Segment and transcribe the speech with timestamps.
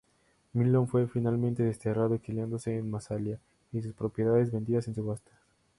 [0.53, 3.37] Milón fue finalmente desterrado, exiliándose en Massalia,
[3.71, 5.29] y sus propiedades vendidas en subasta.